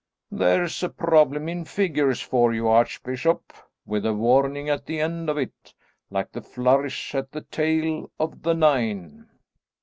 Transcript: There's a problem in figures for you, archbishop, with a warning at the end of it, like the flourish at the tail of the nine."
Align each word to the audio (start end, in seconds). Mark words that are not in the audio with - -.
There's 0.31 0.81
a 0.81 0.89
problem 0.89 1.47
in 1.47 1.63
figures 1.63 2.19
for 2.21 2.55
you, 2.55 2.67
archbishop, 2.67 3.53
with 3.85 4.03
a 4.03 4.13
warning 4.15 4.67
at 4.67 4.87
the 4.87 4.99
end 4.99 5.29
of 5.29 5.37
it, 5.37 5.75
like 6.09 6.31
the 6.31 6.41
flourish 6.41 7.13
at 7.13 7.31
the 7.31 7.41
tail 7.41 8.09
of 8.19 8.41
the 8.41 8.55
nine." 8.55 9.29